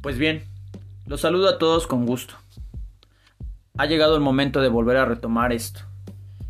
Pues 0.00 0.16
bien, 0.16 0.44
los 1.04 1.20
saludo 1.20 1.48
a 1.48 1.58
todos 1.58 1.86
con 1.86 2.06
gusto. 2.06 2.34
Ha 3.76 3.84
llegado 3.84 4.14
el 4.14 4.22
momento 4.22 4.62
de 4.62 4.70
volver 4.70 4.96
a 4.96 5.04
retomar 5.04 5.52
esto. 5.52 5.80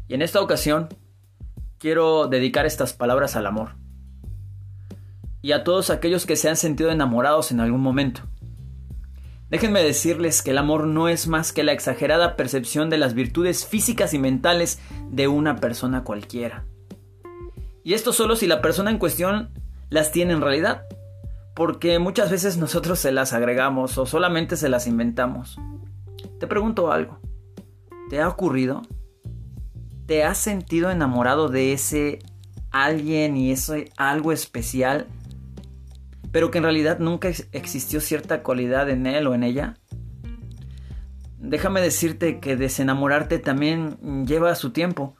Y 0.06 0.14
en 0.14 0.22
esta 0.22 0.40
ocasión 0.40 0.88
quiero 1.78 2.28
dedicar 2.28 2.64
estas 2.64 2.92
palabras 2.92 3.34
al 3.34 3.46
amor. 3.46 3.70
Y 5.42 5.50
a 5.50 5.64
todos 5.64 5.90
aquellos 5.90 6.26
que 6.26 6.36
se 6.36 6.48
han 6.48 6.56
sentido 6.56 6.90
enamorados 6.90 7.50
en 7.50 7.58
algún 7.58 7.80
momento. 7.80 8.22
Déjenme 9.48 9.82
decirles 9.82 10.42
que 10.42 10.52
el 10.52 10.58
amor 10.58 10.86
no 10.86 11.08
es 11.08 11.26
más 11.26 11.52
que 11.52 11.64
la 11.64 11.72
exagerada 11.72 12.36
percepción 12.36 12.88
de 12.88 12.98
las 12.98 13.14
virtudes 13.14 13.66
físicas 13.66 14.14
y 14.14 14.20
mentales 14.20 14.78
de 15.10 15.26
una 15.26 15.56
persona 15.56 16.04
cualquiera. 16.04 16.66
Y 17.82 17.94
esto 17.94 18.12
solo 18.12 18.36
si 18.36 18.46
la 18.46 18.62
persona 18.62 18.92
en 18.92 18.98
cuestión 18.98 19.50
las 19.88 20.12
tiene 20.12 20.34
en 20.34 20.40
realidad, 20.40 20.84
porque 21.54 21.98
muchas 21.98 22.30
veces 22.30 22.56
nosotros 22.56 22.98
se 22.98 23.12
las 23.12 23.32
agregamos 23.32 23.98
o 23.98 24.06
solamente 24.06 24.56
se 24.56 24.68
las 24.68 24.86
inventamos. 24.86 25.58
Te 26.38 26.46
pregunto 26.46 26.92
algo, 26.92 27.20
¿te 28.08 28.20
ha 28.20 28.28
ocurrido? 28.28 28.82
¿Te 30.06 30.24
has 30.24 30.38
sentido 30.38 30.90
enamorado 30.90 31.48
de 31.48 31.72
ese 31.72 32.18
alguien 32.70 33.36
y 33.36 33.52
ese 33.52 33.90
algo 33.96 34.32
especial, 34.32 35.06
pero 36.32 36.50
que 36.50 36.58
en 36.58 36.64
realidad 36.64 36.98
nunca 36.98 37.28
existió 37.52 38.00
cierta 38.00 38.42
cualidad 38.42 38.88
en 38.88 39.06
él 39.06 39.26
o 39.26 39.34
en 39.34 39.42
ella? 39.42 39.74
Déjame 41.38 41.80
decirte 41.80 42.38
que 42.38 42.56
desenamorarte 42.56 43.38
también 43.38 44.26
lleva 44.26 44.54
su 44.54 44.70
tiempo 44.70 45.16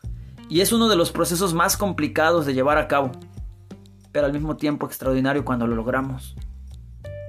y 0.49 0.61
es 0.61 0.73
uno 0.73 0.89
de 0.89 0.97
los 0.97 1.13
procesos 1.13 1.55
más 1.55 1.77
complicados 1.77 2.45
de 2.45 2.55
llevar 2.55 2.77
a 2.77 2.89
cabo, 2.89 3.13
pero 4.13 4.27
al 4.27 4.33
mismo 4.33 4.57
tiempo 4.57 4.87
extraordinario 4.87 5.45
cuando 5.45 5.67
lo 5.67 5.77
logramos. 5.77 6.37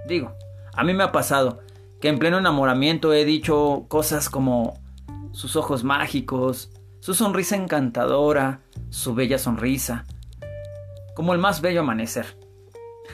Digo, 0.07 0.33
a 0.73 0.83
mí 0.83 0.93
me 0.93 1.03
ha 1.03 1.11
pasado 1.11 1.59
que 1.99 2.09
en 2.09 2.19
pleno 2.19 2.39
enamoramiento 2.39 3.13
he 3.13 3.25
dicho 3.25 3.85
cosas 3.87 4.29
como 4.29 4.79
sus 5.31 5.55
ojos 5.55 5.83
mágicos, 5.83 6.71
su 6.99 7.13
sonrisa 7.13 7.55
encantadora, 7.55 8.61
su 8.89 9.13
bella 9.13 9.37
sonrisa, 9.37 10.05
como 11.15 11.33
el 11.33 11.39
más 11.39 11.61
bello 11.61 11.81
amanecer. 11.81 12.37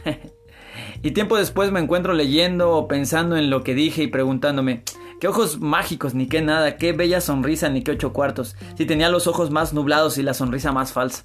y 1.03 1.11
tiempo 1.11 1.37
después 1.37 1.71
me 1.71 1.79
encuentro 1.79 2.13
leyendo 2.13 2.71
o 2.71 2.87
pensando 2.87 3.37
en 3.37 3.49
lo 3.49 3.63
que 3.63 3.75
dije 3.75 4.03
y 4.03 4.07
preguntándome, 4.07 4.83
Qué 5.19 5.27
ojos 5.27 5.59
mágicos, 5.59 6.13
ni 6.13 6.27
qué 6.27 6.43
nada, 6.43 6.77
qué 6.77 6.93
bella 6.93 7.21
sonrisa, 7.21 7.69
ni 7.69 7.81
qué 7.81 7.91
ocho 7.91 8.13
cuartos, 8.13 8.55
si 8.77 8.85
tenía 8.85 9.09
los 9.09 9.25
ojos 9.25 9.49
más 9.49 9.73
nublados 9.73 10.19
y 10.19 10.23
la 10.23 10.35
sonrisa 10.35 10.71
más 10.71 10.93
falsa. 10.93 11.23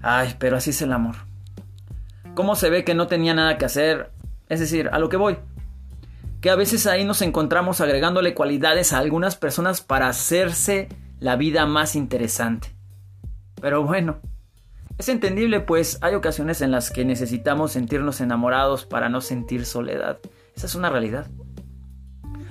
Ay, 0.00 0.34
pero 0.38 0.56
así 0.56 0.70
es 0.70 0.80
el 0.80 0.92
amor. 0.92 1.16
¿Cómo 2.34 2.54
se 2.56 2.70
ve 2.70 2.84
que 2.84 2.94
no 2.94 3.06
tenía 3.06 3.34
nada 3.34 3.58
que 3.58 3.64
hacer? 3.64 4.12
Es 4.48 4.60
decir, 4.60 4.88
a 4.92 4.98
lo 4.98 5.08
que 5.08 5.16
voy. 5.16 5.38
Que 6.40 6.50
a 6.50 6.56
veces 6.56 6.86
ahí 6.86 7.04
nos 7.04 7.22
encontramos 7.22 7.80
agregándole 7.80 8.34
cualidades 8.34 8.92
a 8.92 8.98
algunas 8.98 9.36
personas 9.36 9.80
para 9.80 10.08
hacerse 10.08 10.88
la 11.18 11.36
vida 11.36 11.66
más 11.66 11.96
interesante. 11.96 12.74
Pero 13.60 13.84
bueno, 13.84 14.20
es 14.96 15.08
entendible 15.08 15.60
pues 15.60 15.98
hay 16.02 16.14
ocasiones 16.14 16.62
en 16.62 16.70
las 16.70 16.90
que 16.90 17.04
necesitamos 17.04 17.72
sentirnos 17.72 18.20
enamorados 18.20 18.86
para 18.86 19.08
no 19.08 19.20
sentir 19.20 19.66
soledad. 19.66 20.18
Esa 20.54 20.66
es 20.66 20.74
una 20.74 20.88
realidad. 20.88 21.26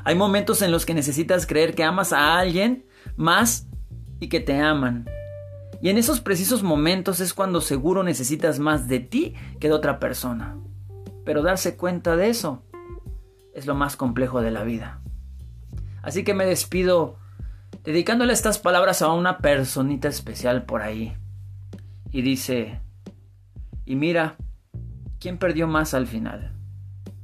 Hay 0.03 0.15
momentos 0.15 0.61
en 0.61 0.71
los 0.71 0.85
que 0.85 0.93
necesitas 0.93 1.45
creer 1.45 1.75
que 1.75 1.83
amas 1.83 2.13
a 2.13 2.37
alguien 2.37 2.85
más 3.15 3.67
y 4.19 4.29
que 4.29 4.39
te 4.39 4.59
aman. 4.59 5.05
Y 5.81 5.89
en 5.89 5.97
esos 5.97 6.19
precisos 6.19 6.63
momentos 6.63 7.19
es 7.19 7.33
cuando 7.33 7.61
seguro 7.61 8.03
necesitas 8.03 8.59
más 8.59 8.87
de 8.87 8.99
ti 8.99 9.35
que 9.59 9.67
de 9.67 9.73
otra 9.73 9.99
persona. 9.99 10.57
Pero 11.25 11.41
darse 11.41 11.77
cuenta 11.77 12.15
de 12.15 12.29
eso 12.29 12.63
es 13.53 13.65
lo 13.65 13.75
más 13.75 13.95
complejo 13.95 14.41
de 14.41 14.51
la 14.51 14.63
vida. 14.63 15.01
Así 16.01 16.23
que 16.23 16.33
me 16.33 16.45
despido 16.45 17.17
dedicándole 17.83 18.33
estas 18.33 18.59
palabras 18.59 19.01
a 19.01 19.11
una 19.13 19.37
personita 19.37 20.07
especial 20.07 20.65
por 20.65 20.81
ahí. 20.81 21.15
Y 22.11 22.21
dice, 22.21 22.81
y 23.85 23.95
mira, 23.95 24.35
¿quién 25.19 25.37
perdió 25.37 25.67
más 25.67 25.93
al 25.93 26.07
final? 26.07 26.53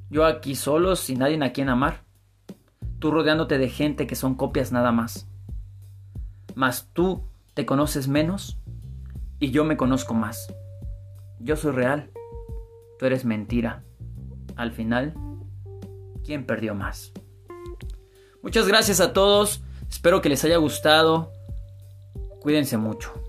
¿Yo 0.09 0.25
aquí 0.25 0.55
solo, 0.55 0.95
sin 0.95 1.19
nadie 1.19 1.43
a 1.43 1.51
quien 1.51 1.69
amar? 1.69 2.05
tú 2.99 3.11
rodeándote 3.11 3.57
de 3.57 3.69
gente 3.69 4.07
que 4.07 4.15
son 4.15 4.33
copias 4.35 4.71
nada 4.71 4.91
más. 4.91 5.27
Mas 6.55 6.89
tú 6.93 7.23
te 7.55 7.65
conoces 7.65 8.07
menos 8.07 8.59
y 9.39 9.49
yo 9.49 9.63
me 9.63 9.77
conozco 9.77 10.13
más. 10.13 10.53
Yo 11.39 11.55
soy 11.55 11.71
real, 11.71 12.11
tú 12.99 13.05
eres 13.05 13.25
mentira. 13.25 13.83
Al 14.55 14.71
final, 14.71 15.15
¿quién 16.23 16.45
perdió 16.45 16.75
más? 16.75 17.11
Muchas 18.43 18.67
gracias 18.67 18.99
a 18.99 19.13
todos, 19.13 19.63
espero 19.89 20.21
que 20.21 20.29
les 20.29 20.43
haya 20.43 20.57
gustado. 20.57 21.31
Cuídense 22.41 22.77
mucho. 22.77 23.24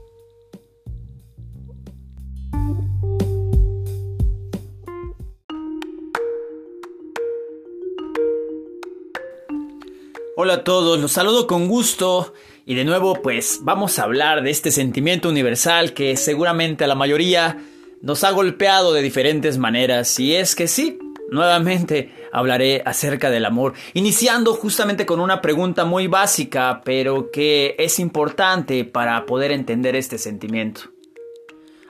Hola 10.39 10.53
a 10.53 10.65
todos, 10.65 11.01
los 11.01 11.13
saludo 11.13 11.47
con 11.47 11.67
gusto 11.67 12.35
y 12.67 12.75
de 12.75 12.85
nuevo 12.85 13.23
pues 13.23 13.61
vamos 13.63 13.99
a 13.99 14.03
hablar 14.03 14.43
de 14.43 14.51
este 14.51 14.71
sentimiento 14.71 15.31
universal 15.31 15.95
que 15.95 16.15
seguramente 16.19 16.85
a 16.85 16.89
la 16.89 16.95
mayoría 16.95 17.65
nos 18.03 18.23
ha 18.23 18.33
golpeado 18.33 18.93
de 18.93 19.01
diferentes 19.01 19.57
maneras 19.57 20.21
y 20.21 20.35
es 20.35 20.55
que 20.55 20.69
sí, 20.69 20.99
nuevamente 21.31 22.13
hablaré 22.33 22.83
acerca 22.85 23.31
del 23.31 23.47
amor, 23.47 23.73
iniciando 23.95 24.53
justamente 24.53 25.07
con 25.07 25.21
una 25.21 25.41
pregunta 25.41 25.87
muy 25.87 26.07
básica 26.07 26.83
pero 26.85 27.31
que 27.31 27.75
es 27.79 27.99
importante 27.99 28.85
para 28.85 29.25
poder 29.25 29.53
entender 29.53 29.97
este 29.97 30.19
sentimiento. 30.19 30.83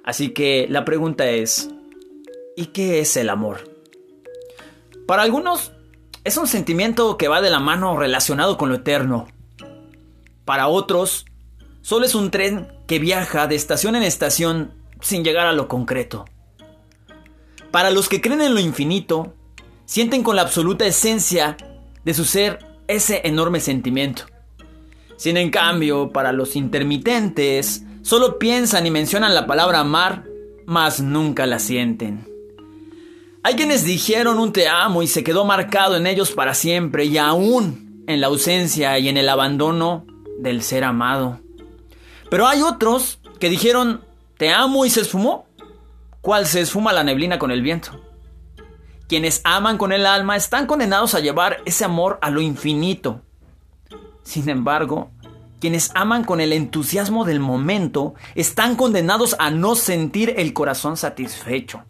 Así 0.04 0.28
que 0.28 0.68
la 0.70 0.84
pregunta 0.84 1.28
es, 1.28 1.68
¿y 2.56 2.66
qué 2.66 3.00
es 3.00 3.16
el 3.16 3.28
amor? 3.28 3.74
Para 5.04 5.24
algunos 5.24 5.72
es 6.26 6.36
un 6.36 6.48
sentimiento 6.48 7.16
que 7.16 7.28
va 7.28 7.40
de 7.40 7.50
la 7.50 7.60
mano 7.60 7.96
relacionado 7.96 8.58
con 8.58 8.68
lo 8.68 8.74
eterno. 8.74 9.28
Para 10.44 10.66
otros, 10.66 11.24
solo 11.82 12.04
es 12.04 12.16
un 12.16 12.32
tren 12.32 12.66
que 12.88 12.98
viaja 12.98 13.46
de 13.46 13.54
estación 13.54 13.94
en 13.94 14.02
estación 14.02 14.74
sin 15.00 15.22
llegar 15.22 15.46
a 15.46 15.52
lo 15.52 15.68
concreto. 15.68 16.24
Para 17.70 17.92
los 17.92 18.08
que 18.08 18.20
creen 18.20 18.40
en 18.40 18.54
lo 18.54 18.60
infinito, 18.60 19.34
sienten 19.84 20.24
con 20.24 20.34
la 20.34 20.42
absoluta 20.42 20.84
esencia 20.84 21.56
de 22.04 22.12
su 22.12 22.24
ser 22.24 22.58
ese 22.88 23.20
enorme 23.22 23.60
sentimiento. 23.60 24.24
Sin 25.16 25.36
en 25.36 25.50
cambio, 25.50 26.10
para 26.10 26.32
los 26.32 26.56
intermitentes, 26.56 27.84
solo 28.02 28.40
piensan 28.40 28.84
y 28.84 28.90
mencionan 28.90 29.32
la 29.32 29.46
palabra 29.46 29.78
amar, 29.78 30.24
mas 30.66 31.00
nunca 31.00 31.46
la 31.46 31.60
sienten. 31.60 32.35
Hay 33.46 33.54
quienes 33.54 33.84
dijeron 33.84 34.40
un 34.40 34.52
te 34.52 34.66
amo 34.66 35.04
y 35.04 35.06
se 35.06 35.22
quedó 35.22 35.44
marcado 35.44 35.96
en 35.96 36.08
ellos 36.08 36.32
para 36.32 36.52
siempre 36.52 37.04
y 37.04 37.16
aún 37.16 38.02
en 38.08 38.20
la 38.20 38.26
ausencia 38.26 38.98
y 38.98 39.08
en 39.08 39.16
el 39.16 39.28
abandono 39.28 40.04
del 40.40 40.64
ser 40.64 40.82
amado. 40.82 41.38
Pero 42.28 42.48
hay 42.48 42.62
otros 42.62 43.20
que 43.38 43.48
dijeron 43.48 44.04
te 44.36 44.50
amo 44.50 44.84
y 44.84 44.90
se 44.90 45.02
esfumó, 45.02 45.46
cual 46.22 46.46
se 46.46 46.60
esfuma 46.60 46.92
la 46.92 47.04
neblina 47.04 47.38
con 47.38 47.52
el 47.52 47.62
viento. 47.62 47.92
Quienes 49.06 49.42
aman 49.44 49.78
con 49.78 49.92
el 49.92 50.06
alma 50.06 50.34
están 50.34 50.66
condenados 50.66 51.14
a 51.14 51.20
llevar 51.20 51.58
ese 51.66 51.84
amor 51.84 52.18
a 52.22 52.30
lo 52.30 52.40
infinito. 52.40 53.20
Sin 54.24 54.48
embargo, 54.48 55.12
quienes 55.60 55.92
aman 55.94 56.24
con 56.24 56.40
el 56.40 56.52
entusiasmo 56.52 57.24
del 57.24 57.38
momento 57.38 58.16
están 58.34 58.74
condenados 58.74 59.36
a 59.38 59.50
no 59.50 59.76
sentir 59.76 60.34
el 60.36 60.52
corazón 60.52 60.96
satisfecho. 60.96 61.84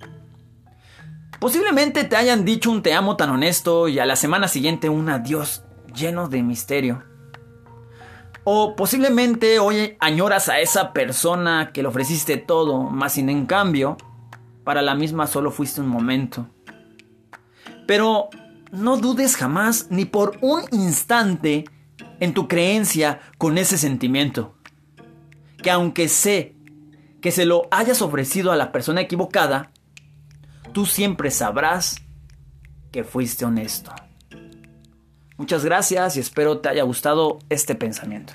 Posiblemente 1.41 2.05
te 2.05 2.17
hayan 2.17 2.45
dicho 2.45 2.71
un 2.71 2.83
te 2.83 2.95
amo 2.95 3.17
tan 3.17 3.31
honesto 3.31 3.89
y 3.89 3.99
a 3.99 4.07
la 4.07 4.17
semana 4.17 4.49
siguiente 4.49 4.89
un 4.89 5.09
adiós 5.11 5.65
lleno 5.95 6.29
de 6.29 6.43
misterio. 6.43 7.05
O 8.45 8.75
posiblemente 8.75 9.59
hoy 9.59 9.97
añoras 10.01 10.49
a 10.49 10.61
esa 10.61 10.93
persona 10.93 11.73
que 11.73 11.83
le 11.83 11.89
ofreciste 11.89 12.37
todo, 12.37 12.85
más 12.85 13.15
sin 13.15 13.29
en 13.29 13.45
cambio, 13.45 13.97
para 14.65 14.83
la 14.83 14.95
misma 14.95 15.27
solo 15.27 15.51
fuiste 15.51 15.81
un 15.81 15.89
momento. 15.89 16.47
Pero 17.87 18.31
no 18.73 18.97
dudes 18.97 19.37
jamás 19.37 19.89
ni 19.91 20.05
por 20.05 20.39
un 20.41 20.63
instante 20.73 21.65
en 22.19 22.35
tu 22.35 22.49
creencia 22.49 23.21
con 23.37 23.59
ese 23.59 23.79
sentimiento. 23.79 24.55
Que 25.63 25.71
aunque 25.71 26.09
sé 26.09 26.57
que 27.21 27.31
se 27.31 27.45
lo 27.45 27.69
hayas 27.71 28.01
ofrecido 28.01 28.53
a 28.53 28.57
la 28.57 28.73
persona 28.73 29.01
equivocada, 29.03 29.73
tú 30.77 30.85
siempre 30.85 31.31
sabrás 31.31 32.03
que 32.93 33.03
fuiste 33.03 33.47
honesto. 33.47 33.93
Muchas 35.39 35.65
gracias 35.65 36.19
y 36.19 36.21
espero 36.21 36.59
te 36.59 36.69
haya 36.69 36.83
gustado 36.83 37.39
este 37.49 37.75
pensamiento. 37.75 38.35